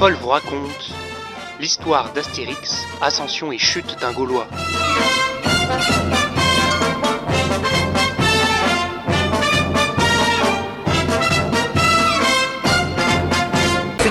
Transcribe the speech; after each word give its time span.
Paul 0.00 0.14
vous 0.14 0.28
raconte 0.28 0.94
l'histoire 1.60 2.10
d'Astérix, 2.14 2.86
ascension 3.02 3.52
et 3.52 3.58
chute 3.58 3.98
d'un 4.00 4.12
Gaulois. 4.12 4.46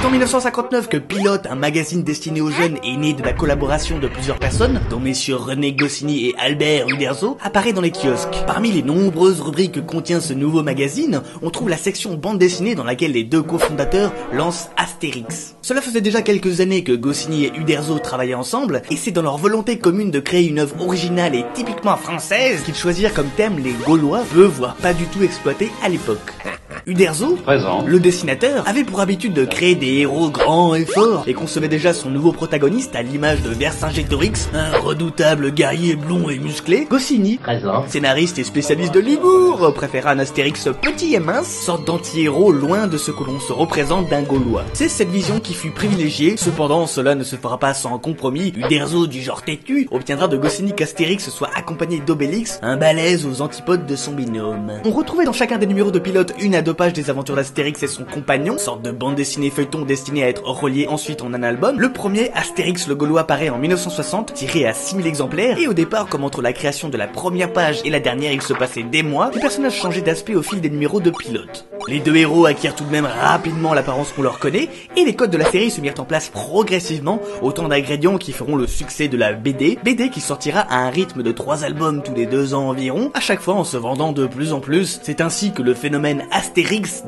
En 0.10 0.12
1959 0.12 0.90
que 0.90 0.98
Pilote, 0.98 1.46
un 1.52 1.56
magazine 1.56 2.02
destiné 2.02 2.42
aux 2.42 2.50
jeunes 2.50 2.80
et 2.84 2.98
né 2.98 3.14
de 3.14 3.22
la 3.22 3.32
collaboration 3.32 4.00
de 4.00 4.08
plusieurs 4.08 4.40
personnes, 4.40 4.82
dont 4.90 5.00
messieurs 5.00 5.36
René 5.36 5.72
Goscinny 5.74 6.26
et 6.26 6.36
Albert 6.40 6.90
Uderzo, 6.90 7.38
apparaît 7.44 7.74
dans 7.74 7.82
les 7.82 7.92
kiosques. 7.92 8.44
Parmi 8.48 8.72
les 8.72 8.82
nombreuses 8.82 9.40
rubriques 9.40 9.74
que 9.74 9.80
contient 9.80 10.20
ce 10.20 10.34
nouveau 10.34 10.64
magazine, 10.64 11.22
on 11.44 11.52
trouve 11.52 11.70
la 11.70 11.78
section 11.78 12.16
bande 12.16 12.40
dessinée 12.40 12.74
dans 12.74 12.84
laquelle 12.84 13.12
les 13.12 13.24
deux 13.24 13.44
cofondateurs 13.44 14.12
lancent 14.34 14.70
Astérix. 14.78 15.56
Cela 15.62 15.80
faisait 15.80 16.02
déjà 16.02 16.24
quelques 16.24 16.60
années 16.60 16.84
que 16.84 16.94
Goscinny 16.94 17.46
et 17.46 17.54
Uderzo 17.56 18.00
travaillaient 18.00 18.34
ensemble, 18.34 18.82
et 18.90 18.96
c'est 18.96 19.12
dans 19.12 19.22
leur 19.22 19.38
volonté 19.38 19.78
commune 19.78 20.10
de 20.10 20.20
créer 20.20 20.48
une 20.48 20.58
œuvre 20.58 20.82
originale 20.82 21.36
et 21.36 21.46
typiquement 21.54 21.98
française 21.98 22.64
qu'ils 22.64 22.74
choisirent 22.74 23.14
comme 23.14 23.30
thème 23.38 23.60
les 23.60 23.74
Gaulois, 23.86 24.24
peu 24.34 24.46
voire 24.46 24.76
pas 24.78 24.96
du 24.96 25.06
tout 25.06 25.22
exploités 25.22 25.70
à 25.84 25.90
l'époque. 25.90 26.34
Uderzo, 26.88 27.36
Présent. 27.44 27.84
le 27.86 28.00
dessinateur, 28.00 28.68
avait 28.68 28.84
pour 28.84 29.00
habitude 29.02 29.34
de 29.34 29.46
créer 29.46 29.76
des 29.76 30.00
héros 30.00 30.30
grands 30.30 30.76
et 30.76 30.86
forts 30.86 31.24
et 31.28 31.34
concevait 31.34 31.68
déjà 31.68 31.94
son 31.94 32.10
nouveau 32.10 32.32
protagoniste 32.32 32.96
à 32.96 33.02
l'image 33.02 33.42
de 33.42 33.50
Vercingétorix, 33.50 34.50
un 34.54 34.78
redoutable 34.80 35.52
guerrier 35.52 35.96
blond 35.96 36.30
et 36.30 36.40
musclé. 36.40 36.88
Goscinny, 36.90 37.38
Présent. 37.38 37.86
scénariste 37.88 38.40
et 38.40 38.44
spécialiste 38.44 38.94
de 38.94 39.00
l'humour, 39.00 39.74
préféra 39.74 40.12
un 40.12 40.20
Astérix 40.20 40.68
petit 40.82 41.14
et 41.16 41.20
mince, 41.20 41.50
sorte 41.50 41.86
d'anti-héros 41.86 42.52
loin 42.52 42.88
de 42.88 42.98
ce 42.98 43.12
que 43.12 43.24
l'on 43.24 43.40
se 43.40 43.54
représente 43.54 44.10
d'un 44.10 44.24
Gaulois. 44.24 44.64
C'est 44.74 44.90
cette 44.90 45.10
vision 45.10 45.40
qui 45.40 45.54
fut 45.54 45.72
privilégiée, 45.72 46.38
cependant 46.38 46.88
cela 46.88 47.16
ne 47.16 47.24
se 47.24 47.36
fera 47.36 47.58
pas 47.58 47.74
sans 47.74 47.98
compromis. 48.00 48.54
Uderzo 48.56 49.08
du 49.08 49.22
genre 49.22 49.42
têtu 49.42 49.88
obtiendra 49.92 50.28
de 50.28 50.38
Goscinny 50.38 50.74
qu'Astérix 50.74 51.30
soit 51.30 51.50
accompagné 51.56 52.00
d'Obélix, 52.00 52.60
un 52.62 52.78
balèze 52.78 53.26
aux 53.26 53.42
antipodes 53.42 53.86
de 53.86 53.96
son 53.96 54.14
binôme. 54.14 54.72
On 54.86 54.92
retrouvait 54.92 55.26
dans 55.26 55.34
chacun 55.34 55.58
des 55.58 55.68
numéros 55.68 55.92
de 55.92 56.00
pilote 56.00 56.34
une 56.40 56.56
à 56.56 56.62
deux 56.70 56.76
pages 56.76 56.94
des 56.94 57.10
aventures 57.10 57.36
d'Astérix 57.36 57.82
et 57.82 57.88
son 57.88 58.04
compagnon, 58.04 58.60
sorte 58.60 58.84
de 58.84 58.92
bande 58.92 59.16
dessinée 59.16 59.50
feuilleton 59.50 59.86
destinée 59.86 60.24
à 60.24 60.30
être 60.30 60.48
reliée 60.48 60.86
ensuite 60.88 61.24
en 61.24 61.34
un 61.34 61.42
album. 61.42 61.80
Le 61.80 61.92
premier, 61.92 62.30
Astérix 62.36 62.88
le 62.88 62.94
Gaulois, 62.94 63.24
paraît 63.24 63.50
en 63.50 63.58
1960, 63.58 64.36
tiré 64.36 64.68
à 64.68 64.74
6000 64.74 65.08
exemplaires, 65.08 65.58
et 65.58 65.66
au 65.66 65.74
départ, 65.74 66.06
comme 66.06 66.24
entre 66.24 66.44
la 66.44 66.54
création 66.54 66.88
de 66.88 66.96
la 66.96 67.08
première 67.08 67.52
page 67.52 67.82
et 67.86 67.90
la 67.90 68.00
dernière, 68.00 68.34
il 68.34 68.44
se 68.44 68.54
passait 68.54 68.84
des 68.84 69.02
mois, 69.02 69.32
les 69.34 69.40
personnages 69.40 69.82
changeaient 69.82 70.02
d'aspect 70.02 70.36
au 70.36 70.44
fil 70.44 70.62
des 70.62 70.70
numéros 70.70 71.00
de 71.00 71.10
pilote. 71.10 71.66
Les 71.88 72.00
deux 72.00 72.16
héros 72.16 72.46
acquièrent 72.46 72.76
tout 72.76 72.84
de 72.84 72.92
même 72.92 73.08
rapidement 73.08 73.74
l'apparence 73.74 74.12
qu'on 74.12 74.22
leur 74.22 74.38
connaît, 74.38 74.70
et 74.96 75.06
les 75.06 75.16
codes 75.16 75.32
de 75.32 75.38
la 75.38 75.50
série 75.50 75.72
se 75.72 75.82
mirent 75.82 75.96
en 75.98 76.06
place 76.06 76.30
progressivement, 76.30 77.20
autant 77.42 77.68
d'ingrédients 77.68 78.20
qui 78.20 78.32
feront 78.32 78.56
le 78.56 78.68
succès 78.68 79.08
de 79.08 79.18
la 79.18 79.34
BD, 79.34 79.80
BD 79.84 80.12
qui 80.12 80.22
sortira 80.22 80.60
à 80.60 80.78
un 80.78 80.92
rythme 80.92 81.24
de 81.24 81.32
trois 81.32 81.64
albums 81.64 82.04
tous 82.04 82.14
les 82.14 82.28
deux 82.28 82.54
ans 82.54 82.70
environ, 82.70 83.10
à 83.16 83.22
chaque 83.22 83.42
fois 83.42 83.56
en 83.56 83.64
se 83.64 83.78
vendant 83.78 84.12
de 84.12 84.28
plus 84.28 84.54
en 84.54 84.60
plus. 84.60 85.00
C'est 85.02 85.20
ainsi 85.20 85.52
que 85.52 85.64
le 85.64 85.74
phénomène 85.74 86.26
Astérix 86.30 86.59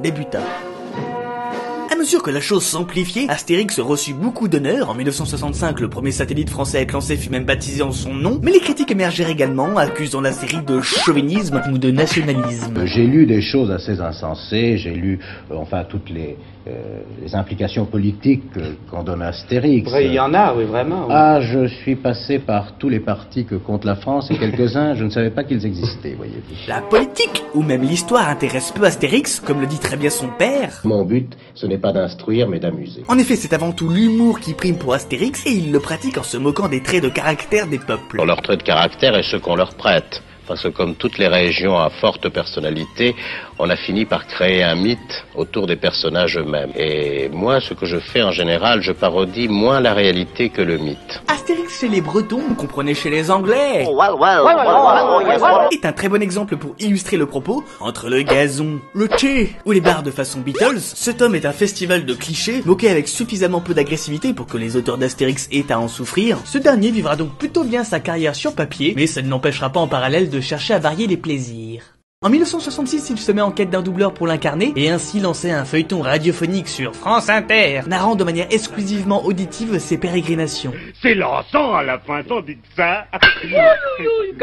débuta. 0.02 0.71
À 2.02 2.04
mesure 2.04 2.24
que 2.24 2.32
la 2.32 2.42
chose 2.42 2.64
s'amplifiait, 2.64 3.30
Astérix 3.30 3.80
reçut 3.80 4.16
beaucoup 4.16 4.48
d'honneurs. 4.48 4.90
En 4.90 4.96
1965, 4.96 5.80
le 5.82 5.88
premier 5.88 6.10
satellite 6.10 6.50
français 6.50 6.80
à 6.80 6.82
être 6.82 6.94
lancé 6.94 7.16
fut 7.16 7.30
même 7.30 7.46
baptisé 7.46 7.84
en 7.84 7.92
son 7.92 8.12
nom. 8.12 8.40
Mais 8.42 8.50
les 8.50 8.60
critiques 8.60 8.90
émergèrent 8.90 9.30
également, 9.30 9.78
accusant 9.78 10.20
la 10.20 10.32
série 10.32 10.64
de 10.66 10.82
chauvinisme 10.82 11.62
ou 11.72 11.78
de 11.78 11.92
nationalisme. 11.92 12.88
J'ai 12.88 13.06
lu 13.06 13.28
des 13.28 13.44
choses 13.44 13.70
assez 13.70 14.00
insensées, 14.00 14.78
j'ai 14.80 14.96
lu 14.96 15.20
euh, 15.52 15.56
enfin 15.58 15.84
toutes 15.88 16.10
les, 16.10 16.38
euh, 16.68 17.02
les 17.24 17.34
implications 17.34 17.86
politiques 17.86 18.44
euh, 18.58 18.74
qu'en 18.90 19.04
donne 19.04 19.24
Astérix. 19.24 19.90
Vrai, 19.90 20.06
il 20.06 20.14
y 20.14 20.20
en 20.20 20.34
a, 20.36 20.54
oui, 20.56 20.66
vraiment. 20.66 21.08
oui. 21.08 21.12
Ah, 21.12 21.40
je 21.42 21.68
suis 21.68 21.96
passé 21.96 22.38
par 22.38 22.78
tous 22.78 22.88
les 22.88 23.00
partis 23.00 23.46
que 23.46 23.56
compte 23.56 23.84
la 23.84 23.96
France 23.96 24.30
et 24.30 24.38
quelques-uns, 24.38 24.94
je 24.94 25.04
ne 25.04 25.10
savais 25.10 25.32
pas 25.32 25.44
qu'ils 25.44 25.66
existaient, 25.66 26.14
voyez-vous. 26.16 26.68
La 26.68 26.82
politique, 26.82 27.44
ou 27.56 27.64
même 27.64 27.82
l'histoire 27.82 28.30
intéresse 28.30 28.72
peu 28.72 28.86
Astérix, 28.86 29.40
comme 29.40 29.60
le 29.60 29.66
dit 29.66 29.80
très 29.80 29.98
bien 29.98 30.12
son 30.12 30.28
père. 30.30 30.82
Mon 30.84 31.04
but, 31.04 31.36
ce 31.56 31.66
n'est 31.66 31.80
pas 31.80 31.91
d'instruire, 31.92 32.48
mais 32.48 32.60
d'amuser. 32.60 33.04
En 33.08 33.18
effet, 33.18 33.36
c'est 33.36 33.54
avant 33.54 33.72
tout 33.72 33.90
l'humour 33.90 34.40
qui 34.40 34.54
prime 34.54 34.78
pour 34.78 34.94
Astérix, 34.94 35.46
et 35.46 35.52
il 35.52 35.72
le 35.72 35.80
pratique 35.80 36.18
en 36.18 36.24
se 36.24 36.38
moquant 36.38 36.68
des 36.68 36.82
traits 36.82 37.04
de 37.04 37.10
caractère 37.10 37.68
des 37.68 37.80
peuples. 37.80 38.18
Pour 38.18 38.26
leur 38.26 38.42
trait 38.42 38.58
de 38.58 38.64
caractère 38.64 39.18
et 39.18 39.24
ce 39.24 39.38
qu'on 39.38 39.56
leur 39.56 39.74
prête. 39.76 40.22
Parce 40.52 40.64
que 40.64 40.68
comme 40.68 40.96
toutes 40.96 41.18
les 41.18 41.30
régions 41.30 41.78
à 41.78 41.90
forte 41.90 42.28
personnalité, 42.28 43.16
on 43.58 43.70
a 43.70 43.78
fini 43.78 44.04
par 44.04 44.28
créer 44.28 44.64
un 44.64 44.76
mythe 44.76 45.24
autour 45.34 45.66
des 45.66 45.78
personnages 45.78 46.38
eux-mêmes. 46.38 46.74
Et 46.76 47.30
moi, 47.30 47.62
ce 47.62 47.74
que 47.74 47.86
je 47.86 48.00
fais 48.00 48.22
en 48.22 48.32
général, 48.32 48.82
je 48.82 48.92
parodie 48.92 49.48
moins 49.48 49.80
la 49.80 49.94
réalité 49.94 50.50
que 50.50 50.62
le 50.62 50.78
mythe. 50.78 51.22
Astérix 51.30 51.80
chez 51.80 51.88
les 51.88 52.02
Bretons, 52.02 52.42
vous 52.50 52.56
comprenez 52.56 52.94
chez 52.94 53.10
les 53.10 53.32
Anglais, 53.32 53.88
est 55.72 55.86
un 55.86 55.94
très 55.94 56.10
bon 56.10 56.22
exemple 56.22 56.58
pour 56.58 56.76
illustrer 56.80 57.16
le 57.16 57.28
propos. 57.28 57.64
Entre 57.80 58.10
le 58.10 58.22
gazon, 58.24 58.82
le 58.94 59.08
thé 59.08 59.56
ou 59.66 59.72
les 59.72 59.80
bars 59.80 60.04
de 60.04 60.12
façon 60.12 60.42
Beatles, 60.42 60.82
ce 60.82 61.12
tome 61.12 61.36
est 61.36 61.46
un 61.46 61.54
festival 61.54 62.06
de 62.06 62.14
clichés, 62.14 62.62
moqué 62.66 62.90
avec 62.90 63.08
suffisamment 63.08 63.62
peu 63.62 63.74
d'agressivité 63.74 64.34
pour 64.34 64.48
que 64.48 64.58
les 64.58 64.76
auteurs 64.76 64.98
d'Astérix 64.98 65.48
aient 65.54 65.72
à 65.72 65.80
en 65.80 65.88
souffrir. 65.88 66.40
Ce 66.44 66.58
dernier 66.58 66.92
vivra 66.92 67.16
donc 67.16 67.38
plutôt 67.38 67.64
bien 67.64 67.86
sa 67.86 68.02
carrière 68.02 68.36
sur 68.36 68.54
papier, 68.54 68.94
mais 68.98 69.08
ça 69.08 69.22
ne 69.22 69.30
l'empêchera 69.30 69.70
pas 69.70 69.80
en 69.80 69.88
parallèle 69.88 70.30
de 70.30 70.41
chercher 70.42 70.74
à 70.74 70.80
varier 70.80 71.08
les 71.08 71.18
plaisirs. 71.18 71.98
En 72.24 72.30
1966, 72.30 73.10
il 73.10 73.18
se 73.18 73.32
met 73.32 73.42
en 73.42 73.50
quête 73.50 73.72
d'un 73.72 73.82
doubleur 73.82 74.14
pour 74.14 74.28
l'incarner 74.28 74.72
et 74.76 74.92
ainsi 74.92 75.20
lancer 75.20 75.50
un 75.50 75.66
feuilleton 75.66 76.02
radiophonique 76.04 76.68
sur 76.68 76.96
France 76.96 77.30
Inter, 77.30 77.82
narrant 77.88 78.14
de 78.14 78.24
manière 78.24 78.46
exclusivement 78.52 79.26
auditive 79.26 79.80
ses 79.80 79.98
pérégrinations. 79.98 80.72
C'est 81.02 81.16
lassant 81.16 81.74
à 81.74 81.82
la 81.82 81.98
fin, 81.98 82.22
t'en 82.22 82.42
dites 82.42 82.62
ça 82.76 83.08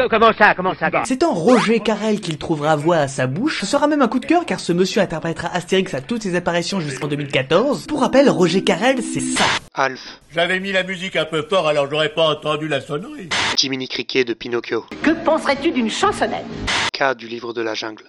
Comment 0.09 0.33
ça, 0.37 0.53
comment 0.55 0.73
ça 0.77 0.89
C'est 1.05 1.23
en 1.23 1.33
Roger 1.33 1.79
Carrel 1.79 2.19
qu'il 2.19 2.37
trouvera 2.37 2.75
voix 2.75 2.97
à 2.97 3.07
sa 3.07 3.27
bouche. 3.27 3.61
Ce 3.61 3.65
sera 3.65 3.87
même 3.87 4.01
un 4.01 4.09
coup 4.09 4.19
de 4.19 4.25
cœur 4.25 4.45
car 4.45 4.59
ce 4.59 4.73
monsieur 4.73 5.01
interprétera 5.01 5.47
Astérix 5.53 5.93
à 5.93 6.01
toutes 6.01 6.23
ses 6.23 6.35
apparitions 6.35 6.81
jusqu'en 6.81 7.07
2014. 7.07 7.87
Pour 7.87 8.01
rappel, 8.01 8.29
Roger 8.29 8.61
Carrel, 8.61 9.01
c'est 9.01 9.21
ça. 9.21 9.45
Alf, 9.73 10.19
J'avais 10.35 10.59
mis 10.59 10.73
la 10.73 10.83
musique 10.83 11.15
un 11.15 11.23
peu 11.23 11.43
fort, 11.49 11.69
alors 11.69 11.89
j'aurais 11.89 12.09
pas 12.13 12.27
entendu 12.27 12.67
la 12.67 12.81
sonnerie. 12.81 13.29
Jiminy 13.55 13.87
Cricket 13.87 14.27
de 14.27 14.33
Pinocchio, 14.33 14.83
Que 15.01 15.11
penserais-tu 15.23 15.71
d'une 15.71 15.89
chansonnette? 15.89 16.43
K 16.91 17.15
du 17.15 17.27
livre 17.27 17.53
de 17.53 17.61
la 17.61 17.68
jungle, 17.73 18.03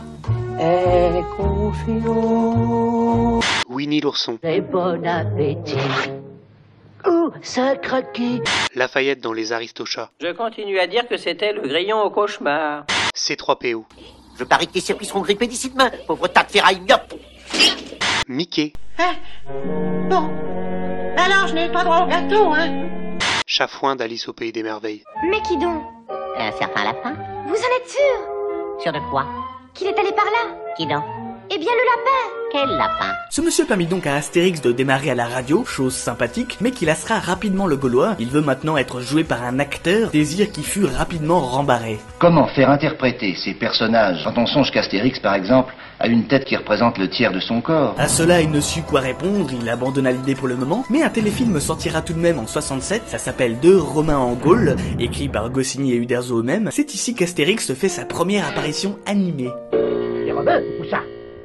Aie 0.58 1.22
confiance 1.36 3.44
Winnie 3.68 4.00
l'ourson, 4.00 4.38
et 4.42 4.60
bon 4.60 5.06
appétit. 5.06 5.76
Ouh, 7.06 7.30
ça 7.42 7.76
craquait. 7.76 8.42
Lafayette 8.74 9.20
dans 9.22 9.32
les 9.32 9.52
Aristochats, 9.52 10.10
Je 10.20 10.32
continue 10.32 10.78
à 10.78 10.86
dire 10.86 11.08
que 11.08 11.16
c'était 11.16 11.52
le 11.52 11.62
grillon 11.62 12.02
au 12.02 12.10
cauchemar. 12.10 12.84
C3PO, 13.16 13.84
Je 14.38 14.44
parie 14.44 14.66
que 14.66 14.72
tes 14.72 14.80
circuits 14.80 15.06
seront 15.06 15.20
grippés 15.22 15.46
d'ici 15.46 15.70
demain, 15.70 15.90
pauvre 16.06 16.28
tas 16.28 16.44
de 16.44 16.50
ferraille 16.50 16.80
myope. 16.80 17.14
Mickey, 18.28 18.72
Bon. 20.10 20.28
Alors, 21.16 21.46
je 21.48 21.54
n'ai 21.54 21.70
pas 21.72 21.84
droit 21.84 22.04
au 22.04 22.06
gâteau, 22.06 22.52
hein 22.52 22.86
Chafouin 23.46 23.96
d'Alice 23.96 24.28
au 24.28 24.32
pays 24.32 24.52
des 24.52 24.62
merveilles, 24.62 25.02
Mais 25.30 25.40
qui 25.42 25.56
donc 25.56 25.82
Un 26.36 26.52
certain 26.52 26.84
lapin 26.84 27.14
Vous 27.46 27.54
en 27.54 27.76
êtes 27.78 27.88
sûr 27.88 28.80
Sûr 28.80 28.92
de 28.92 29.00
quoi? 29.10 29.24
Qu'il 29.74 29.86
est 29.86 29.98
allé 29.98 30.10
par 30.12 30.24
là 30.24 30.54
Qui 30.76 30.86
donc 30.86 31.02
Eh 31.50 31.58
bien 31.58 31.70
le 31.72 31.84
lapin 31.90 32.66
Quel 32.68 32.76
lapin 32.76 33.14
Ce 33.30 33.40
monsieur 33.40 33.64
permit 33.66 33.86
donc 33.86 34.06
à 34.06 34.14
Astérix 34.16 34.60
de 34.60 34.72
démarrer 34.72 35.10
à 35.10 35.14
la 35.14 35.26
radio, 35.26 35.64
chose 35.64 35.94
sympathique, 35.94 36.58
mais 36.60 36.70
qui 36.72 36.84
lassera 36.86 37.18
rapidement 37.18 37.66
le 37.66 37.76
Gaulois. 37.76 38.16
Il 38.18 38.28
veut 38.28 38.40
maintenant 38.40 38.76
être 38.76 39.00
joué 39.00 39.24
par 39.24 39.42
un 39.44 39.58
acteur, 39.58 40.10
désir 40.10 40.50
qui 40.50 40.62
fut 40.62 40.84
rapidement 40.84 41.40
rembarré. 41.40 41.98
Comment 42.18 42.48
faire 42.48 42.70
interpréter 42.70 43.34
ces 43.36 43.54
personnages 43.54 44.22
quand 44.24 44.36
on 44.38 44.46
songe 44.46 44.70
qu'Astérix, 44.72 45.20
par 45.20 45.34
exemple, 45.34 45.72
a 46.00 46.08
une 46.08 46.26
tête 46.26 46.46
qui 46.46 46.56
représente 46.56 46.98
le 46.98 47.08
tiers 47.08 47.30
de 47.30 47.40
son 47.40 47.60
corps 47.60 47.94
À 47.98 48.08
cela, 48.08 48.40
il 48.40 48.50
ne 48.50 48.60
sut 48.60 48.82
quoi 48.82 49.00
répondre, 49.00 49.50
il 49.52 49.68
abandonna 49.68 50.10
l'idée 50.10 50.34
pour 50.34 50.48
le 50.48 50.56
moment, 50.56 50.84
mais 50.88 51.02
un 51.02 51.10
téléfilm 51.10 51.60
sortira 51.60 52.00
tout 52.00 52.14
de 52.14 52.18
même 52.18 52.38
en 52.38 52.46
67, 52.46 53.02
ça 53.06 53.18
s'appelle 53.18 53.58
Deux 53.60 53.78
Romains 53.78 54.16
en 54.16 54.32
Gaule, 54.32 54.76
écrit 54.98 55.28
par 55.28 55.50
Goscinny 55.50 55.92
et 55.92 55.96
Uderzo 55.96 56.38
eux-mêmes. 56.38 56.70
C'est 56.72 56.94
ici 56.94 57.14
qu'Astérix 57.14 57.74
fait 57.74 57.88
sa 57.88 58.06
première 58.06 58.48
apparition 58.48 58.98
animée. 59.06 59.50
Ça? 60.90 61.00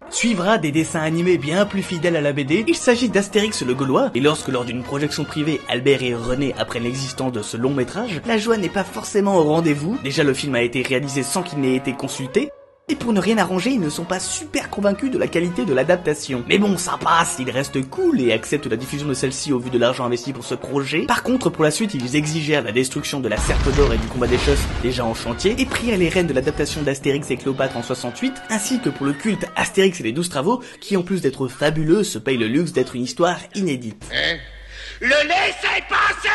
Suivra 0.09 0.57
des 0.57 0.71
dessins 0.71 1.01
animés 1.01 1.37
bien 1.37 1.65
plus 1.65 1.81
fidèles 1.81 2.15
à 2.15 2.21
la 2.21 2.31
BD. 2.31 2.63
Il 2.67 2.75
s'agit 2.75 3.09
d'Astérix 3.09 3.61
le 3.63 3.73
Gaulois, 3.73 4.11
et 4.15 4.21
lorsque 4.21 4.47
lors 4.47 4.63
d'une 4.63 4.83
projection 4.83 5.25
privée, 5.25 5.59
Albert 5.67 6.01
et 6.01 6.15
René 6.15 6.53
apprennent 6.57 6.83
l'existence 6.83 7.33
de 7.33 7.41
ce 7.41 7.57
long 7.57 7.73
métrage, 7.73 8.21
la 8.25 8.37
joie 8.37 8.55
n'est 8.55 8.69
pas 8.69 8.85
forcément 8.85 9.35
au 9.35 9.43
rendez-vous. 9.43 9.97
Déjà 10.03 10.23
le 10.23 10.33
film 10.33 10.55
a 10.55 10.61
été 10.61 10.81
réalisé 10.81 11.23
sans 11.23 11.43
qu'il 11.43 11.59
n'ait 11.59 11.75
été 11.75 11.91
consulté. 11.91 12.51
Et 12.87 12.95
pour 12.95 13.13
ne 13.13 13.19
rien 13.19 13.39
arranger, 13.39 13.71
ils 13.71 13.79
ne 13.79 13.89
sont 13.89 14.03
pas 14.03 14.19
super 14.19 14.69
convaincus 14.69 15.09
de 15.09 15.17
la 15.17 15.25
qualité 15.25 15.65
de 15.65 15.73
l'adaptation. 15.73 16.43
Mais 16.47 16.59
bon, 16.59 16.77
ça 16.77 16.99
passe, 17.03 17.37
ils 17.39 17.49
restent 17.49 17.81
cool 17.89 18.21
et 18.21 18.31
acceptent 18.31 18.67
la 18.67 18.75
diffusion 18.75 19.07
de 19.07 19.15
celle-ci 19.15 19.51
au 19.51 19.57
vu 19.57 19.71
de 19.71 19.79
l'argent 19.79 20.05
investi 20.05 20.33
pour 20.33 20.45
ce 20.45 20.53
projet. 20.53 21.07
Par 21.07 21.23
contre, 21.23 21.49
pour 21.49 21.63
la 21.63 21.71
suite, 21.71 21.95
ils 21.95 22.15
exigèrent 22.15 22.61
la 22.61 22.71
destruction 22.71 23.21
de 23.21 23.27
la 23.27 23.37
Serpe 23.37 23.75
d'Or 23.75 23.91
et 23.91 23.97
du 23.97 24.05
combat 24.05 24.27
des 24.27 24.37
Chosses 24.37 24.61
déjà 24.83 25.03
en 25.03 25.15
chantier, 25.15 25.55
et 25.57 25.65
prirent 25.65 25.97
les 25.97 26.09
rênes 26.09 26.27
de 26.27 26.33
l'adaptation 26.33 26.83
d'Astérix 26.83 27.31
et 27.31 27.37
Cléopâtre 27.37 27.75
en 27.75 27.81
68, 27.81 28.35
ainsi 28.51 28.79
que 28.79 28.89
pour 28.89 29.07
le 29.07 29.13
culte 29.13 29.47
Astérix 29.55 29.99
et 30.01 30.03
les 30.03 30.11
12 30.11 30.29
travaux, 30.29 30.61
qui 30.79 30.95
en 30.95 31.01
plus 31.01 31.23
d'être 31.23 31.47
fabuleux, 31.47 32.03
se 32.03 32.19
paye 32.19 32.37
le 32.37 32.47
luxe 32.47 32.71
d'être 32.71 32.95
une 32.95 33.03
histoire 33.05 33.39
inédite. 33.55 34.05
Hein? 34.13 34.37
Le 35.01 35.07
laissez 35.07 35.83
passer 35.89 36.29
en 36.29 36.34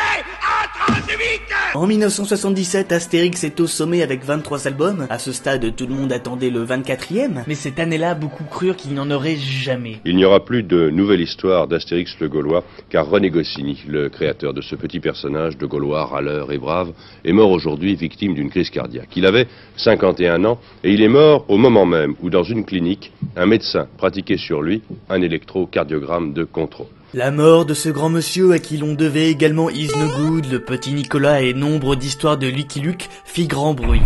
En 1.73 1.87
1977, 1.87 2.91
Astérix 2.91 3.45
est 3.45 3.57
au 3.61 3.65
sommet 3.65 4.01
avec 4.01 4.25
23 4.25 4.67
albums. 4.67 5.07
À 5.09 5.17
ce 5.19 5.31
stade, 5.31 5.73
tout 5.73 5.87
le 5.87 5.93
monde 5.93 6.11
attendait 6.11 6.49
le 6.49 6.65
24e, 6.65 7.43
mais 7.47 7.55
cette 7.55 7.79
année-là, 7.79 8.13
beaucoup 8.13 8.43
crurent 8.43 8.75
qu'il 8.75 8.91
n'y 8.91 8.99
en 8.99 9.09
aurait 9.09 9.37
jamais. 9.37 9.95
Il 10.03 10.17
n'y 10.17 10.25
aura 10.25 10.43
plus 10.43 10.63
de 10.63 10.89
nouvelle 10.89 11.21
histoire 11.21 11.69
d'Astérix 11.69 12.13
le 12.19 12.27
Gaulois, 12.27 12.65
car 12.89 13.09
René 13.09 13.29
Goscinny, 13.29 13.85
le 13.87 14.09
créateur 14.09 14.53
de 14.53 14.59
ce 14.59 14.75
petit 14.75 14.99
personnage 14.99 15.57
de 15.57 15.65
Gaulois 15.65 16.03
râleur 16.03 16.51
et 16.51 16.57
brave, 16.57 16.91
est 17.23 17.31
mort 17.31 17.51
aujourd'hui 17.51 17.95
victime 17.95 18.33
d'une 18.33 18.49
crise 18.49 18.69
cardiaque. 18.69 19.15
Il 19.15 19.25
avait 19.25 19.47
51 19.77 20.43
ans 20.43 20.59
et 20.83 20.91
il 20.91 21.01
est 21.01 21.07
mort 21.07 21.45
au 21.47 21.55
moment 21.55 21.85
même 21.85 22.15
où, 22.21 22.29
dans 22.29 22.43
une 22.43 22.65
clinique, 22.65 23.13
un 23.37 23.45
médecin 23.45 23.87
pratiquait 23.97 24.35
sur 24.35 24.61
lui 24.61 24.81
un 25.09 25.21
électrocardiogramme 25.21 26.33
de 26.33 26.43
contrôle. 26.43 26.87
La 27.13 27.29
mort 27.29 27.65
de 27.65 27.73
ce 27.73 27.89
grand 27.89 28.07
monsieur 28.09 28.53
à 28.53 28.59
qui 28.59 28.77
l'on 28.77 28.93
devait 28.93 29.29
également 29.29 29.69
Is 29.69 29.89
No 29.97 30.07
Good, 30.07 30.49
le 30.49 30.61
petit 30.61 30.93
Nicolas 30.93 31.41
et 31.41 31.53
nombre 31.53 31.97
d'histoires 31.97 32.37
de 32.37 32.47
Lucky 32.47 32.79
Luke 32.79 33.09
fit 33.25 33.47
grand 33.47 33.73
bruit. 33.73 34.01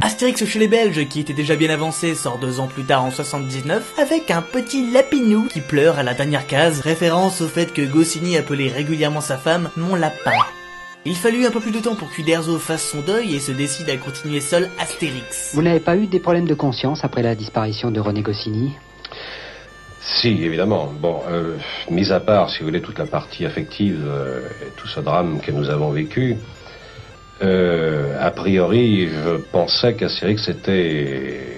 Astérix 0.00 0.44
chez 0.44 0.58
les 0.58 0.66
Belges, 0.66 1.06
qui 1.08 1.20
était 1.20 1.34
déjà 1.34 1.54
bien 1.54 1.70
avancé, 1.70 2.16
sort 2.16 2.38
deux 2.38 2.58
ans 2.58 2.66
plus 2.66 2.82
tard 2.82 3.04
en 3.04 3.12
79, 3.12 3.94
avec 3.98 4.32
un 4.32 4.42
petit 4.42 4.90
lapinou 4.90 5.46
qui 5.46 5.60
pleure 5.60 6.00
à 6.00 6.02
la 6.02 6.14
dernière 6.14 6.48
case, 6.48 6.80
référence 6.80 7.42
au 7.42 7.46
fait 7.46 7.72
que 7.72 7.82
Goscinny 7.82 8.36
appelait 8.36 8.70
régulièrement 8.70 9.20
sa 9.20 9.36
femme 9.36 9.70
mon 9.76 9.94
lapin. 9.94 10.32
Il 11.04 11.14
fallut 11.14 11.46
un 11.46 11.52
peu 11.52 11.60
plus 11.60 11.70
de 11.70 11.78
temps 11.78 11.94
pour 11.94 12.10
qu'Uderzo 12.10 12.58
fasse 12.58 12.90
son 12.90 13.02
deuil 13.02 13.36
et 13.36 13.38
se 13.38 13.52
décide 13.52 13.88
à 13.88 13.96
continuer 13.98 14.40
seul 14.40 14.68
Astérix. 14.80 15.52
Vous 15.54 15.62
n'avez 15.62 15.78
pas 15.78 15.96
eu 15.96 16.08
des 16.08 16.18
problèmes 16.18 16.48
de 16.48 16.54
conscience 16.54 17.04
après 17.04 17.22
la 17.22 17.36
disparition 17.36 17.92
de 17.92 18.00
René 18.00 18.22
Goscinny? 18.22 18.72
Si, 20.06 20.28
évidemment. 20.28 20.86
Bon, 20.86 21.20
euh, 21.28 21.56
mis 21.90 22.12
à 22.12 22.20
part, 22.20 22.48
si 22.50 22.60
vous 22.60 22.66
voulez, 22.66 22.80
toute 22.80 22.98
la 22.98 23.06
partie 23.06 23.44
affective 23.44 24.04
euh, 24.06 24.48
et 24.62 24.70
tout 24.76 24.86
ce 24.86 25.00
drame 25.00 25.40
que 25.40 25.50
nous 25.50 25.68
avons 25.68 25.90
vécu, 25.90 26.36
euh, 27.42 28.16
a 28.20 28.30
priori, 28.30 29.08
je 29.08 29.36
pensais 29.50 29.94
qu'Astérix 29.94 30.48
était, 30.48 31.55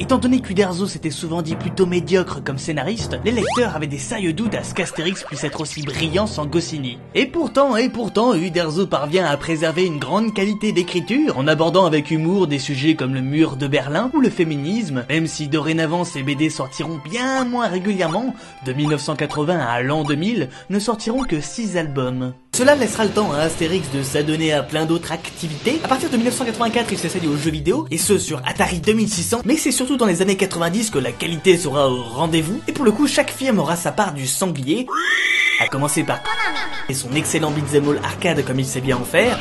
Étant 0.00 0.18
donné 0.18 0.40
qu'Uderzo 0.40 0.86
s'était 0.86 1.10
souvent 1.10 1.42
dit 1.42 1.54
plutôt 1.54 1.86
médiocre 1.86 2.42
comme 2.42 2.58
scénariste, 2.58 3.18
les 3.24 3.30
lecteurs 3.30 3.76
avaient 3.76 3.86
des 3.86 3.98
sérieux 3.98 4.32
doutes 4.32 4.54
à 4.54 4.62
ce 4.62 4.74
qu'Astérix 4.74 5.24
puisse 5.24 5.44
être 5.44 5.60
aussi 5.60 5.82
brillant 5.82 6.26
sans 6.26 6.46
Goscinny. 6.46 6.98
Et 7.14 7.26
pourtant, 7.26 7.76
et 7.76 7.88
pourtant, 7.88 8.34
Uderzo 8.34 8.86
parvient 8.86 9.26
à 9.26 9.36
préserver 9.36 9.84
une 9.84 9.98
grande 9.98 10.34
qualité 10.34 10.72
d'écriture 10.72 11.38
en 11.38 11.46
abordant 11.46 11.86
avec 11.86 12.10
humour 12.10 12.46
des 12.46 12.58
sujets 12.58 12.94
comme 12.94 13.14
le 13.14 13.20
mur 13.20 13.56
de 13.56 13.66
Berlin 13.66 14.10
ou 14.14 14.20
le 14.20 14.30
féminisme, 14.30 15.04
même 15.08 15.26
si 15.26 15.48
dorénavant 15.48 16.04
ces 16.04 16.22
BD 16.22 16.50
sortiront 16.50 17.00
bien 17.04 17.44
moins 17.44 17.68
régulièrement, 17.68 18.34
de 18.66 18.72
1980 18.72 19.58
à 19.58 19.82
l'an 19.82 20.04
2000, 20.04 20.48
ne 20.70 20.78
sortiront 20.78 21.24
que 21.24 21.40
6 21.40 21.76
albums. 21.76 22.34
Cela 22.58 22.74
laissera 22.74 23.04
le 23.04 23.12
temps 23.12 23.32
à 23.32 23.42
Astérix 23.42 23.88
de 23.92 24.02
s'adonner 24.02 24.52
à 24.52 24.64
plein 24.64 24.84
d'autres 24.84 25.12
activités. 25.12 25.78
À 25.84 25.86
partir 25.86 26.10
de 26.10 26.16
1984, 26.16 26.90
il 26.90 26.98
s'essaye 26.98 27.28
aux 27.28 27.36
jeux 27.36 27.52
vidéo, 27.52 27.86
et 27.92 27.98
ce 27.98 28.18
sur 28.18 28.42
Atari 28.44 28.80
2600, 28.80 29.42
mais 29.44 29.56
c'est 29.56 29.70
surtout 29.70 29.96
dans 29.96 30.06
les 30.06 30.22
années 30.22 30.36
90 30.36 30.90
que 30.90 30.98
la 30.98 31.12
qualité 31.12 31.56
sera 31.56 31.88
au 31.88 32.02
rendez-vous, 32.02 32.60
et 32.66 32.72
pour 32.72 32.84
le 32.84 32.90
coup, 32.90 33.06
chaque 33.06 33.30
firme 33.30 33.60
aura 33.60 33.76
sa 33.76 33.92
part 33.92 34.12
du 34.12 34.26
sanglier, 34.26 34.88
à 35.60 35.68
commencer 35.68 36.04
par 36.04 36.20
et 36.88 36.94
son 36.94 37.12
excellent 37.12 37.50
beat'em 37.50 37.88
all 37.90 38.00
arcade 38.02 38.44
comme 38.44 38.58
il 38.60 38.66
sait 38.66 38.80
bien 38.80 38.96
en 38.96 39.04
faire. 39.04 39.38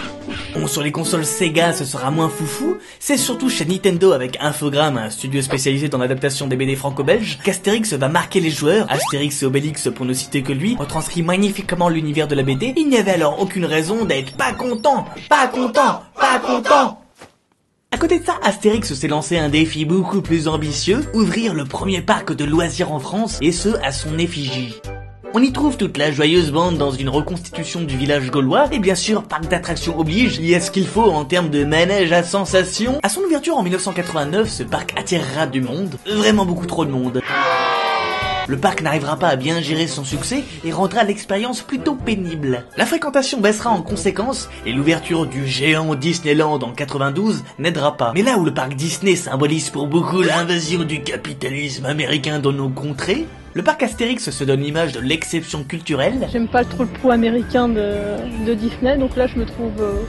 Bon, 0.53 0.67
sur 0.67 0.81
les 0.81 0.91
consoles 0.91 1.25
Sega, 1.25 1.71
ce 1.71 1.85
sera 1.85 2.11
moins 2.11 2.29
foufou. 2.29 2.77
C'est 2.99 3.17
surtout 3.17 3.49
chez 3.49 3.65
Nintendo 3.65 4.11
avec 4.11 4.37
Infogrames, 4.41 4.97
un 4.97 5.09
studio 5.09 5.41
spécialisé 5.41 5.87
dans 5.87 5.97
l'adaptation 5.97 6.47
des 6.47 6.57
BD 6.57 6.75
franco-belges, 6.75 7.39
qu'Astérix 7.43 7.93
va 7.93 8.09
marquer 8.09 8.41
les 8.41 8.49
joueurs. 8.49 8.91
Astérix 8.91 9.41
et 9.41 9.45
Obélix, 9.45 9.89
pour 9.93 10.05
ne 10.05 10.13
citer 10.13 10.41
que 10.41 10.51
lui, 10.51 10.75
retranscrit 10.77 11.23
magnifiquement 11.23 11.89
l'univers 11.89 12.27
de 12.27 12.35
la 12.35 12.43
BD. 12.43 12.73
Il 12.75 12.89
n'y 12.89 12.97
avait 12.97 13.11
alors 13.11 13.41
aucune 13.41 13.65
raison 13.65 14.03
d'être 14.03 14.35
pas 14.35 14.53
content, 14.53 15.05
pas 15.29 15.47
content, 15.47 16.03
pas 16.19 16.39
content. 16.39 17.01
À 17.91 17.97
côté 17.97 18.19
de 18.19 18.25
ça, 18.25 18.37
Astérix 18.43 18.93
s'est 18.93 19.07
lancé 19.07 19.37
un 19.37 19.47
défi 19.47 19.85
beaucoup 19.85 20.21
plus 20.21 20.49
ambitieux, 20.49 21.05
ouvrir 21.13 21.53
le 21.53 21.63
premier 21.63 22.01
parc 22.01 22.33
de 22.33 22.43
loisirs 22.43 22.91
en 22.91 22.99
France, 22.99 23.37
et 23.41 23.53
ce, 23.53 23.69
à 23.81 23.93
son 23.93 24.17
effigie. 24.17 24.75
On 25.39 25.43
y 25.43 25.51
trouve 25.51 25.77
toute 25.77 25.99
la 25.99 26.11
joyeuse 26.11 26.51
bande 26.51 26.79
dans 26.79 26.89
une 26.89 27.09
reconstitution 27.09 27.81
du 27.81 27.95
village 27.95 28.31
gaulois, 28.31 28.69
et 28.71 28.79
bien 28.79 28.95
sûr, 28.95 29.21
parc 29.21 29.47
d'attractions 29.47 29.99
oblige, 29.99 30.37
il 30.37 30.47
y 30.47 30.55
a 30.55 30.59
ce 30.59 30.71
qu'il 30.71 30.87
faut 30.87 31.11
en 31.11 31.25
termes 31.25 31.51
de 31.51 31.63
manège 31.63 32.11
à 32.11 32.23
sensation. 32.23 32.99
À 33.03 33.09
son 33.09 33.21
ouverture 33.21 33.55
en 33.55 33.61
1989, 33.61 34.49
ce 34.49 34.63
parc 34.63 34.97
attirera 34.97 35.45
du 35.45 35.61
monde, 35.61 35.93
vraiment 36.07 36.47
beaucoup 36.47 36.65
trop 36.65 36.85
de 36.85 36.89
monde. 36.89 37.21
Le 38.47 38.57
parc 38.57 38.81
n'arrivera 38.81 39.17
pas 39.17 39.27
à 39.27 39.35
bien 39.35 39.61
gérer 39.61 39.85
son 39.85 40.03
succès 40.03 40.43
et 40.63 40.71
rendra 40.71 41.03
l'expérience 41.03 41.61
plutôt 41.61 41.93
pénible. 41.93 42.65
La 42.75 42.87
fréquentation 42.87 43.39
baissera 43.39 43.69
en 43.69 43.83
conséquence 43.83 44.49
et 44.65 44.71
l'ouverture 44.71 45.27
du 45.27 45.45
géant 45.45 45.93
Disneyland 45.93 46.57
en 46.63 46.71
92 46.71 47.43
n'aidera 47.59 47.95
pas. 47.95 48.11
Mais 48.15 48.23
là 48.23 48.39
où 48.39 48.43
le 48.43 48.55
parc 48.55 48.73
Disney 48.73 49.15
symbolise 49.15 49.69
pour 49.69 49.85
beaucoup 49.85 50.23
l'invasion 50.23 50.83
du 50.83 51.03
capitalisme 51.03 51.85
américain 51.85 52.39
dans 52.39 52.53
nos 52.53 52.69
contrées, 52.69 53.27
le 53.53 53.63
parc 53.63 53.83
Astérix 53.83 54.29
se 54.29 54.43
donne 54.43 54.61
l'image 54.61 54.93
de 54.93 54.99
l'exception 54.99 55.63
culturelle. 55.63 56.27
J'aime 56.31 56.47
pas 56.47 56.63
trop 56.63 56.83
le 56.83 56.89
poids 56.89 57.13
américain 57.13 57.67
de, 57.67 58.45
de 58.45 58.53
Disney, 58.53 58.97
donc 58.97 59.15
là 59.15 59.27
je 59.27 59.37
me 59.37 59.45
trouve 59.45 59.73
euh, 59.79 60.03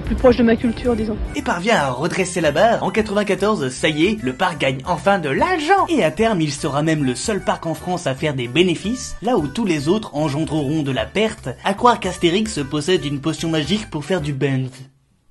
plus 0.00 0.14
proche 0.14 0.36
de 0.36 0.42
ma 0.42 0.56
culture, 0.56 0.96
disons. 0.96 1.16
Et 1.36 1.42
parvient 1.42 1.76
à 1.76 1.90
redresser 1.90 2.40
la 2.40 2.52
barre. 2.52 2.82
En 2.82 2.90
94, 2.90 3.68
ça 3.68 3.88
y 3.88 4.06
est, 4.06 4.22
le 4.22 4.32
parc 4.32 4.60
gagne 4.60 4.80
enfin 4.86 5.18
de 5.18 5.28
l'argent. 5.28 5.86
Et 5.88 6.04
à 6.04 6.10
terme, 6.10 6.40
il 6.40 6.52
sera 6.52 6.82
même 6.82 7.04
le 7.04 7.14
seul 7.14 7.40
parc 7.40 7.66
en 7.66 7.74
France 7.74 8.06
à 8.06 8.14
faire 8.14 8.34
des 8.34 8.48
bénéfices, 8.48 9.16
là 9.22 9.36
où 9.36 9.46
tous 9.46 9.64
les 9.64 9.88
autres 9.88 10.14
engendreront 10.14 10.82
de 10.82 10.92
la 10.92 11.06
perte, 11.06 11.48
à 11.64 11.74
croire 11.74 12.00
qu'Astérix 12.00 12.60
possède 12.68 13.04
une 13.04 13.20
potion 13.20 13.48
magique 13.50 13.90
pour 13.90 14.04
faire 14.04 14.20
du 14.20 14.32
bend. 14.32 14.70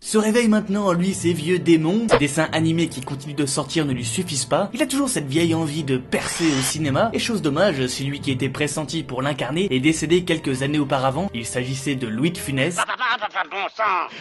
Se 0.05 0.17
réveille 0.17 0.49
maintenant 0.49 0.87
en 0.87 0.91
lui 0.91 1.13
ces 1.13 1.31
vieux 1.31 1.59
démons, 1.59 2.07
ces 2.11 2.17
dessins 2.17 2.49
animés 2.51 2.89
qui 2.89 2.99
continuent 2.99 3.35
de 3.35 3.45
sortir 3.45 3.85
ne 3.85 3.93
lui 3.93 4.03
suffisent 4.03 4.43
pas, 4.43 4.69
il 4.73 4.81
a 4.81 4.85
toujours 4.85 5.07
cette 5.07 5.27
vieille 5.27 5.55
envie 5.55 5.85
de 5.85 5.95
percer 5.95 6.43
au 6.43 6.61
cinéma, 6.61 7.09
et 7.13 7.19
chose 7.19 7.41
dommage, 7.41 7.87
celui 7.87 8.19
qui 8.19 8.29
était 8.29 8.49
pressenti 8.49 9.01
pour 9.01 9.21
l'incarner 9.21 9.73
est 9.73 9.79
décédé 9.79 10.25
quelques 10.25 10.61
années 10.61 10.77
auparavant, 10.77 11.31
il 11.33 11.45
s'agissait 11.45 11.95
de 11.95 12.07
Louis 12.07 12.31
de 12.31 12.37
Funès, 12.37 12.77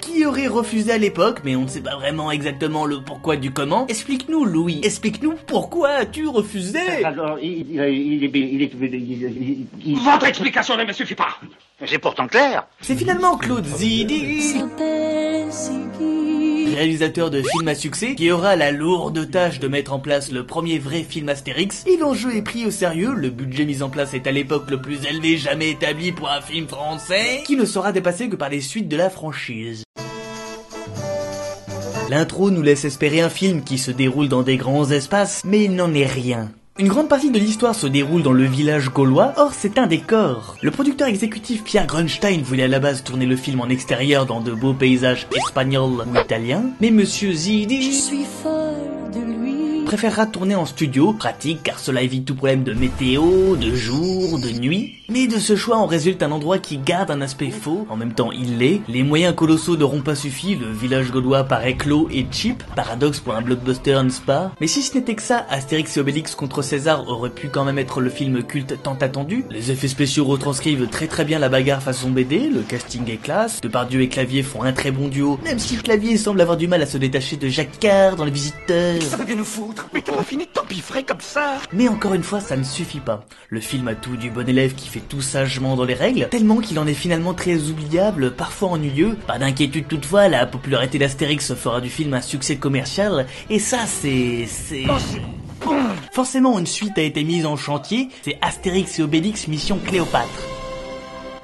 qui 0.01 0.25
aurait 0.25 0.47
refusé 0.47 0.93
à 0.93 0.99
l'époque, 0.99 1.41
mais 1.45 1.57
on 1.57 1.63
ne 1.63 1.69
sait 1.69 1.83
pas 1.83 1.97
vraiment 1.97 2.31
exactement 2.31 2.87
le 2.87 3.03
pourquoi 3.03 3.35
du 3.35 3.51
comment. 3.51 3.89
Explique-nous 3.89 4.45
Louis, 4.45 4.81
explique-nous 4.85 5.35
pourquoi 5.49 5.89
as-tu 5.89 6.29
refusé 6.29 6.79
Votre 10.05 10.27
explication 10.27 10.77
ne 10.77 10.85
me 10.85 10.93
suffit 10.93 11.17
pas. 11.17 11.41
C'est 11.85 11.99
pourtant 11.99 12.29
clair. 12.29 12.67
C'est 12.81 12.97
finalement 12.97 13.37
Claude 13.37 13.67
Zidi, 13.67 14.63
réalisateur 16.75 17.31
de 17.31 17.43
films 17.43 17.69
à 17.69 17.75
succès, 17.75 18.15
qui 18.15 18.31
aura 18.31 18.57
la 18.57 18.71
lourde 18.71 19.31
tâche 19.31 19.59
de 19.59 19.69
mettre 19.69 19.93
en 19.93 19.99
place 19.99 20.31
le 20.31 20.47
premier 20.47 20.79
vrai 20.79 21.03
film 21.03 21.29
Astérix. 21.29 21.85
Et 21.87 21.97
l'enjeu 21.97 22.37
est 22.37 22.43
pris 22.43 22.65
au 22.65 22.71
sérieux, 22.71 23.13
le 23.15 23.31
budget 23.31 23.65
mis 23.65 23.83
en 23.83 23.91
place 23.91 24.15
est 24.15 24.27
à 24.27 24.33
l'époque 24.33 24.71
le 24.71 24.81
plus 24.81 25.05
élevé 25.07 25.37
jamais 25.37 25.71
établi 25.71 26.13
pour 26.13 26.31
un 26.31 26.41
film 26.41 26.69
français, 26.69 27.43
qui 27.45 27.57
ne 27.57 27.65
sera 27.65 27.93
dépassé 27.93 28.29
que 28.29 28.37
par 28.37 28.49
les 28.49 28.61
suites 28.61 28.89
de 28.89 28.97
la 28.97 29.11
franchise. 29.11 29.83
L'intro 32.11 32.51
nous 32.51 32.63
laisse 32.63 32.85
espérer 32.85 33.23
un 33.23 33.31
film 33.31 33.65
qui 33.65 33.79
se 33.79 33.91
déroule 33.91 34.29
dans 34.29 34.43
des 34.43 34.57
grands 34.57 34.91
espaces, 34.91 35.43
mais 35.45 35.65
il 35.65 35.75
n'en 35.75 35.93
est 35.95 36.07
rien. 36.07 36.53
Une 36.79 36.89
grande 36.89 37.11
partie 37.11 37.31
de 37.31 37.39
l'histoire 37.39 37.75
se 37.75 37.87
déroule 37.87 38.23
dans 38.23 38.33
le 38.33 38.45
village 38.45 38.89
gaulois, 38.89 39.35
or 39.37 39.53
c'est 39.53 39.77
un 39.77 39.87
décor. 39.87 40.57
Le 40.63 40.71
producteur 40.71 41.07
exécutif 41.07 41.63
Pierre 41.65 41.87
Grunstein 41.87 42.41
voulait 42.41 42.63
à 42.63 42.69
la 42.69 42.79
base 42.79 43.05
tourner 43.05 43.27
le 43.27 43.37
film 43.37 43.61
en 43.61 43.69
extérieur 43.69 44.25
dans 44.25 44.41
de 44.41 44.53
beaux 44.53 44.73
paysages 44.73 45.27
espagnols 45.37 46.07
ou 46.07 46.17
italiens, 46.19 46.65
mais 46.81 46.91
Monsieur 46.91 47.31
Zidi 47.33 48.01
préférera 49.85 50.25
tourner 50.25 50.55
en 50.55 50.65
studio, 50.65 51.13
pratique 51.13 51.63
car 51.65 51.79
cela 51.79 52.01
évite 52.01 52.25
tout 52.25 52.35
problème 52.35 52.63
de 52.63 52.73
météo, 52.73 53.57
de 53.57 53.75
jour, 53.75 54.39
de 54.41 54.59
nuit. 54.59 55.02
Mais 55.13 55.27
de 55.27 55.39
ce 55.39 55.57
choix 55.57 55.77
en 55.77 55.85
résulte 55.85 56.23
un 56.23 56.33
endroit 56.33 56.59
qui 56.59 56.79
garde 56.79 57.11
un 57.11 57.21
aspect 57.21 57.51
faux, 57.51 57.87
en 57.91 57.97
même 57.97 58.15
temps 58.15 58.33
il 58.33 58.57
l'est. 58.57 58.81
Les 58.89 59.03
moyens 59.03 59.35
colossaux 59.35 59.77
n'auront 59.77 60.01
pas 60.01 60.15
suffi, 60.15 60.55
le 60.55 60.73
village 60.73 61.11
gaulois 61.11 61.45
paraît 61.45 61.77
clos 61.77 62.09
et 62.11 62.27
cheap, 62.31 62.63
paradoxe 62.75 63.21
pour 63.21 63.35
un 63.35 63.43
blockbuster, 63.43 64.03
n'est-ce 64.03 64.23
pas? 64.23 64.53
Mais 64.59 64.67
si 64.67 64.83
ce 64.83 64.97
n'était 64.97 65.15
que 65.15 65.21
ça, 65.21 65.45
Astérix 65.51 65.95
et 65.99 66.01
Obélix 66.01 66.35
contre 66.35 66.63
César 66.63 67.07
aurait 67.09 67.29
pu 67.29 67.49
quand 67.49 67.67
même 67.67 67.79
être 67.79 68.01
le 68.01 68.09
film 68.09 68.43
culte 68.43 68.83
tant 68.83 68.97
attendu. 69.03 69.45
Les 69.51 69.71
effets 69.71 69.89
spéciaux 69.89 70.25
retranscrivent 70.25 70.89
très 70.89 71.09
très 71.09 71.27
bien 71.27 71.39
la 71.39 71.51
bagarre 71.51 71.83
façon 71.83 72.09
BD, 72.09 72.49
le 72.49 72.63
casting 72.63 73.11
est 73.11 73.19
classe, 73.19 73.61
Depardieu 73.61 74.01
et 74.01 74.09
Clavier 74.09 74.43
font 74.43 74.63
un 74.63 74.73
très 74.73 74.93
bon 74.93 75.09
duo, 75.09 75.39
même 75.45 75.59
si 75.59 75.77
Clavier 75.77 76.17
semble 76.17 76.41
avoir 76.41 76.57
du 76.57 76.69
mal 76.69 76.81
à 76.81 76.87
se 76.87 76.97
détacher 76.97 77.37
de 77.37 77.49
Jacquard 77.49 78.17
dans 78.17 78.25
Les 78.25 78.31
Visiteurs. 78.31 79.03
Ça 79.03 79.19
va 79.19 79.25
bien 79.25 79.37
nous 79.37 79.45
foutre. 79.45 79.89
Mais 79.93 80.01
t'as 80.01 80.13
pas 80.13 80.23
fini 80.23 80.47
de 80.47 80.51
t'empiffrer 80.51 81.03
comme 81.03 81.21
ça. 81.21 81.59
Mais 81.71 81.87
encore 81.89 82.15
une 82.15 82.23
fois, 82.23 82.41
ça 82.41 82.57
ne 82.57 82.65
suffit 82.65 83.01
pas. 83.01 83.27
Le 83.51 83.61
film 83.61 83.89
a 83.89 83.95
tout 83.95 84.17
du 84.17 84.31
bon 84.31 84.49
élève 84.49 84.75
qui 84.75 84.89
fait 84.89 85.02
tout 85.09 85.21
sagement 85.21 85.77
dans 85.77 85.85
les 85.85 85.95
règles, 85.95 86.29
tellement 86.31 86.59
qu'il 86.59 86.79
en 86.79 86.87
est 86.87 86.95
finalement 86.95 87.35
très 87.35 87.69
oubliable, 87.69 88.33
parfois 88.33 88.71
ennuyeux. 88.71 89.17
Pas 89.27 89.39
d'inquiétude 89.39 89.89
toutefois, 89.89 90.29
la 90.29 90.47
popularité 90.47 90.99
d'Astérix 90.99 91.55
fera 91.55 91.81
du 91.81 91.91
film 91.91 92.15
un 92.15 92.21
succès 92.21 92.57
commercial, 92.57 93.27
et 93.51 93.59
ça 93.59 93.87
c'est... 93.87 94.47
c'est... 94.47 94.85
Forcément 96.13 96.59
une 96.59 96.67
suite 96.67 96.99
a 96.99 97.03
été 97.03 97.23
mise 97.25 97.47
en 97.47 97.57
chantier, 97.57 98.09
c'est 98.23 98.37
Astérix 98.41 98.99
et 98.99 99.03
Obélix 99.03 99.47
Mission 99.49 99.79
Cléopâtre. 99.85 100.62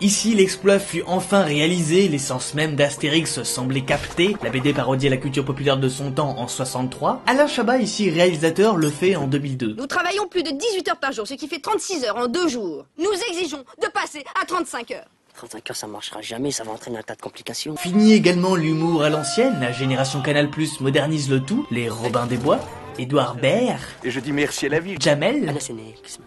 Ici, 0.00 0.32
l'exploit 0.36 0.78
fut 0.78 1.02
enfin 1.08 1.42
réalisé, 1.42 2.06
l'essence 2.06 2.54
même 2.54 2.76
d'Astérix 2.76 3.42
semblait 3.42 3.80
captée, 3.80 4.36
la 4.44 4.50
BD 4.50 4.72
parodiait 4.72 5.10
la 5.10 5.16
culture 5.16 5.44
populaire 5.44 5.76
de 5.76 5.88
son 5.88 6.12
temps 6.12 6.38
en 6.38 6.46
63. 6.46 7.22
Alain 7.26 7.48
Chabat, 7.48 7.78
ici 7.78 8.08
réalisateur, 8.08 8.76
le 8.76 8.90
fait 8.90 9.16
en 9.16 9.26
2002. 9.26 9.74
Nous 9.76 9.86
travaillons 9.88 10.28
plus 10.28 10.44
de 10.44 10.50
18 10.50 10.88
heures 10.88 11.00
par 11.00 11.10
jour, 11.10 11.26
ce 11.26 11.34
qui 11.34 11.48
fait 11.48 11.58
36 11.58 12.04
heures 12.04 12.16
en 12.16 12.28
deux 12.28 12.46
jours. 12.46 12.86
Nous 12.96 13.10
exigeons 13.28 13.64
de 13.82 13.88
passer 13.88 14.24
à 14.40 14.46
35 14.46 14.92
heures. 14.92 15.08
35 15.34 15.70
heures, 15.70 15.76
ça 15.76 15.86
marchera 15.88 16.22
jamais, 16.22 16.52
ça 16.52 16.62
va 16.62 16.70
entraîner 16.70 16.98
un 16.98 17.02
tas 17.02 17.16
de 17.16 17.20
complications. 17.20 17.76
Fini 17.76 18.12
également 18.12 18.54
l'humour 18.54 19.02
à 19.02 19.10
l'ancienne, 19.10 19.58
la 19.60 19.72
génération 19.72 20.22
Canal 20.22 20.48
Plus 20.48 20.80
modernise 20.80 21.28
le 21.28 21.40
tout, 21.40 21.66
les 21.72 21.88
Robins 21.88 22.26
des 22.26 22.36
Bois, 22.36 22.60
Édouard 22.98 23.34
Baird, 23.34 23.80
Et 24.04 24.12
je 24.12 24.20
dis 24.20 24.32
merci 24.32 24.66
à 24.66 24.68
la 24.68 24.78
vie. 24.78 24.94
Jamel, 25.00 25.52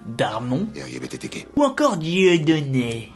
Darmon, 0.08 0.68
ou 1.56 1.64
encore 1.64 1.96
Dieudonné. 1.96 3.12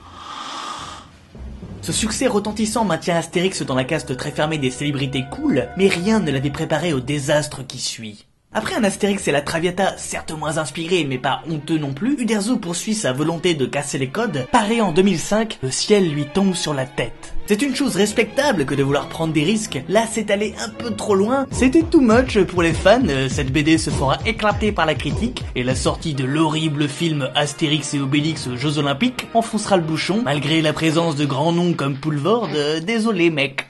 Ce 1.85 1.91
succès 1.91 2.25
retentissant 2.25 2.83
maintient 2.83 3.15
Astérix 3.15 3.61
dans 3.61 3.75
la 3.75 3.83
caste 3.83 4.17
très 4.17 4.31
fermée 4.31 4.57
des 4.57 4.71
célébrités 4.71 5.23
cool, 5.29 5.67
mais 5.77 5.87
rien 5.87 6.19
ne 6.19 6.31
l'avait 6.31 6.49
préparé 6.49 6.93
au 6.93 6.99
désastre 6.99 7.61
qui 7.61 7.77
suit. 7.77 8.25
Après 8.57 8.75
un 8.75 8.85
Astérix 8.85 9.27
et 9.27 9.33
la 9.33 9.41
Traviata, 9.41 9.97
certes 9.97 10.31
moins 10.31 10.57
inspiré 10.59 11.03
mais 11.03 11.17
pas 11.17 11.41
honteux 11.51 11.77
non 11.77 11.91
plus, 11.91 12.15
Uderzo 12.17 12.55
poursuit 12.55 12.93
sa 12.93 13.11
volonté 13.11 13.53
de 13.53 13.65
casser 13.65 13.97
les 13.97 14.07
codes. 14.07 14.47
Paré 14.49 14.79
en 14.79 14.93
2005, 14.93 15.59
le 15.61 15.69
ciel 15.69 16.09
lui 16.09 16.25
tombe 16.25 16.55
sur 16.55 16.73
la 16.73 16.85
tête. 16.85 17.33
C'est 17.47 17.61
une 17.61 17.75
chose 17.75 17.97
respectable 17.97 18.65
que 18.65 18.73
de 18.73 18.81
vouloir 18.81 19.09
prendre 19.09 19.33
des 19.33 19.43
risques. 19.43 19.83
Là, 19.89 20.05
c'est 20.09 20.31
allé 20.31 20.55
un 20.65 20.69
peu 20.69 20.91
trop 20.91 21.15
loin. 21.15 21.45
C'était 21.51 21.83
too 21.83 21.99
much 21.99 22.39
pour 22.43 22.61
les 22.61 22.71
fans. 22.71 23.01
Cette 23.27 23.51
BD 23.51 23.77
se 23.77 23.89
fera 23.89 24.19
éclater 24.25 24.71
par 24.71 24.85
la 24.85 24.95
critique 24.95 25.43
et 25.53 25.63
la 25.63 25.75
sortie 25.75 26.13
de 26.13 26.23
l'horrible 26.23 26.87
film 26.87 27.29
Astérix 27.35 27.93
et 27.93 27.99
Obélix 27.99 28.47
aux 28.47 28.55
Jeux 28.55 28.77
Olympiques 28.77 29.27
enfoncera 29.33 29.75
le 29.75 29.83
bouchon 29.83 30.21
malgré 30.23 30.61
la 30.61 30.71
présence 30.71 31.17
de 31.17 31.25
grands 31.25 31.51
noms 31.51 31.73
comme 31.73 31.97
Poulvord. 31.97 32.47
euh, 32.55 32.79
désolé 32.79 33.31
mec. 33.31 33.67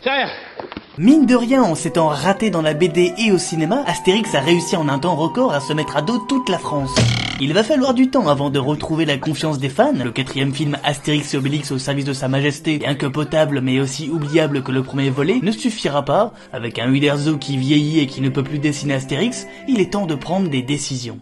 Mine 0.97 1.25
de 1.25 1.35
rien, 1.35 1.61
en 1.61 1.75
s'étant 1.75 2.07
raté 2.07 2.49
dans 2.49 2.61
la 2.61 2.73
BD 2.73 3.13
et 3.17 3.33
au 3.33 3.37
cinéma, 3.37 3.83
Astérix 3.85 4.33
a 4.33 4.39
réussi 4.39 4.77
en 4.77 4.87
un 4.87 4.97
temps 4.97 5.17
record 5.17 5.53
à 5.53 5.59
se 5.59 5.73
mettre 5.73 5.97
à 5.97 6.01
dos 6.01 6.19
toute 6.19 6.47
la 6.47 6.57
France. 6.57 6.95
Il 7.41 7.51
va 7.51 7.65
falloir 7.65 7.93
du 7.93 8.09
temps 8.09 8.29
avant 8.29 8.49
de 8.49 8.59
retrouver 8.59 9.03
la 9.03 9.17
confiance 9.17 9.59
des 9.59 9.67
fans. 9.67 9.91
Le 9.91 10.11
quatrième 10.11 10.53
film 10.53 10.77
Astérix 10.85 11.33
et 11.33 11.37
Obélix 11.37 11.69
au 11.73 11.79
service 11.79 12.05
de 12.05 12.13
sa 12.13 12.29
majesté, 12.29 12.77
bien 12.77 12.95
que 12.95 13.07
potable 13.07 13.59
mais 13.59 13.81
aussi 13.81 14.09
oubliable 14.09 14.63
que 14.63 14.71
le 14.71 14.83
premier 14.83 15.09
volet, 15.09 15.39
ne 15.43 15.51
suffira 15.51 16.05
pas. 16.05 16.31
Avec 16.53 16.79
un 16.79 16.89
Uderzo 16.89 17.37
qui 17.39 17.57
vieillit 17.57 17.99
et 17.99 18.07
qui 18.07 18.21
ne 18.21 18.29
peut 18.29 18.43
plus 18.43 18.59
dessiner 18.59 18.93
Astérix, 18.93 19.47
il 19.67 19.81
est 19.81 19.91
temps 19.91 20.05
de 20.05 20.15
prendre 20.15 20.49
des 20.49 20.61
décisions. 20.61 21.19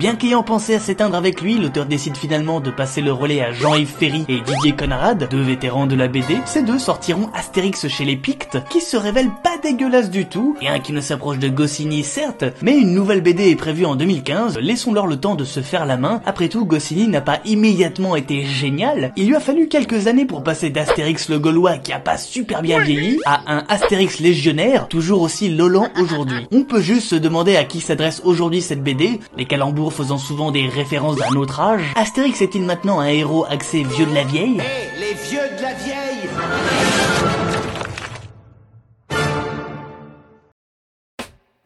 Bien 0.00 0.16
qu'ayant 0.16 0.42
pensé 0.42 0.74
à 0.74 0.80
s'éteindre 0.80 1.14
avec 1.14 1.40
lui, 1.40 1.56
l'auteur 1.56 1.86
décide 1.86 2.16
finalement 2.16 2.58
de 2.60 2.72
passer 2.72 3.00
le 3.00 3.12
relais 3.12 3.40
à 3.40 3.52
Jean-Yves 3.52 3.94
Ferry 3.96 4.24
et 4.28 4.40
Didier 4.40 4.72
Conrad, 4.72 5.28
deux 5.30 5.40
vétérans 5.40 5.86
de 5.86 5.94
la 5.94 6.08
BD. 6.08 6.36
Ces 6.46 6.64
deux 6.64 6.80
sortiront 6.80 7.30
Astérix 7.32 7.86
chez 7.86 8.04
les 8.04 8.16
Pictes, 8.16 8.58
qui 8.70 8.80
se 8.80 8.96
révèle 8.96 9.30
pas 9.44 9.56
dégueulasse 9.62 10.10
du 10.10 10.26
tout, 10.26 10.56
et 10.60 10.66
un 10.66 10.80
qui 10.80 10.92
ne 10.92 11.00
s'approche 11.00 11.38
de 11.38 11.46
Goscinny 11.46 12.02
certes, 12.02 12.44
mais 12.60 12.76
une 12.76 12.92
nouvelle 12.92 13.20
BD 13.20 13.50
est 13.50 13.54
prévue 13.54 13.86
en 13.86 13.94
2015, 13.94 14.58
laissons-leur 14.58 15.06
le 15.06 15.14
temps 15.14 15.36
de 15.36 15.44
se 15.44 15.60
faire 15.60 15.86
la 15.86 15.96
main. 15.96 16.20
Après 16.26 16.48
tout, 16.48 16.66
Goscinny 16.66 17.06
n'a 17.06 17.20
pas 17.20 17.38
immédiatement 17.44 18.16
été 18.16 18.44
génial, 18.46 19.12
il 19.14 19.28
lui 19.28 19.36
a 19.36 19.40
fallu 19.40 19.68
quelques 19.68 20.08
années 20.08 20.26
pour 20.26 20.42
passer 20.42 20.70
d'Astérix 20.70 21.28
le 21.28 21.38
Gaulois 21.38 21.78
qui 21.78 21.92
a 21.92 22.00
pas 22.00 22.18
super 22.18 22.62
bien 22.62 22.80
vieilli, 22.80 23.20
à 23.26 23.42
un 23.46 23.64
Astérix 23.68 24.18
légionnaire, 24.18 24.88
toujours 24.88 25.22
aussi 25.22 25.50
lolant 25.50 25.86
aujourd'hui. 26.00 26.48
On 26.50 26.64
peut 26.64 26.82
juste 26.82 27.10
se 27.10 27.14
demander 27.14 27.54
à 27.54 27.62
qui 27.62 27.78
s'adresse 27.80 28.22
aujourd'hui 28.24 28.60
cette 28.60 28.82
BD, 28.82 29.20
les 29.36 29.44
calembours 29.44 29.83
faisant 29.90 30.18
souvent 30.18 30.50
des 30.50 30.68
références 30.68 31.16
d'un 31.16 31.36
autre 31.36 31.60
âge. 31.60 31.92
Astérix 31.96 32.40
est-il 32.42 32.62
maintenant 32.62 33.00
un 33.00 33.06
héros 33.06 33.44
axé 33.48 33.82
vieux 33.82 34.06
de 34.06 34.14
la 34.14 34.24
vieille? 34.24 34.62
Les 34.98 35.14
vieux 35.14 35.56
de 35.56 35.62
la 35.62 35.74
vieille 35.74 36.28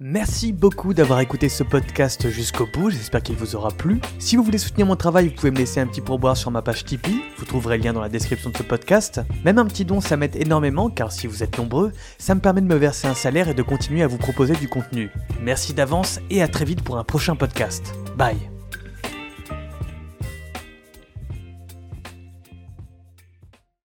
Merci 0.01 0.53
beaucoup 0.53 0.95
d'avoir 0.95 1.19
écouté 1.19 1.49
ce 1.49 1.65
podcast 1.65 2.31
jusqu'au 2.31 2.67
bout, 2.73 2.89
j'espère 2.89 3.21
qu'il 3.21 3.35
vous 3.35 3.57
aura 3.57 3.71
plu. 3.71 4.01
Si 4.21 4.37
vous 4.37 4.45
voulez 4.45 4.57
soutenir 4.57 4.87
mon 4.87 4.95
travail, 4.95 5.27
vous 5.27 5.35
pouvez 5.35 5.51
me 5.51 5.57
laisser 5.59 5.81
un 5.81 5.89
petit 5.89 6.01
pourboire 6.01 6.37
sur 6.37 6.53
ma 6.53 6.63
page 6.63 6.85
Tipeee, 6.85 7.21
vous 7.37 7.45
trouverez 7.45 7.79
le 7.79 7.83
lien 7.83 7.93
dans 7.93 8.01
la 8.01 8.09
description 8.09 8.51
de 8.51 8.57
ce 8.57 8.63
podcast. 8.63 9.21
Même 9.45 9.59
un 9.59 9.67
petit 9.67 9.85
don, 9.85 10.01
ça 10.01 10.17
m'aide 10.17 10.37
énormément, 10.37 10.89
car 10.89 11.11
si 11.11 11.27
vous 11.27 11.43
êtes 11.43 11.59
nombreux, 11.59 11.93
ça 12.17 12.37
me 12.37 12.41
permet 12.41 12.61
de 12.61 12.67
me 12.67 12.77
verser 12.77 13.09
un 13.09 13.15
salaire 13.15 13.49
et 13.49 13.55
de 13.55 13.63
continuer 13.63 14.05
à 14.05 14.07
vous 14.07 14.19
proposer 14.19 14.55
du 14.55 14.69
contenu. 14.69 15.11
Merci 15.43 15.75
d'avance 15.75 16.21
et 16.31 16.43
à 16.43 16.49
très 16.49 16.65
vite 16.65 16.83
pour 16.83 16.97
un 16.97 17.05
prochain 17.05 17.35
podcast. 17.35 17.93
Bye. 18.19 18.58